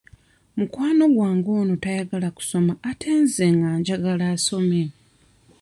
[0.57, 4.81] Mukwano gwange ono tayagala kusoma ate nze nga njagala asome.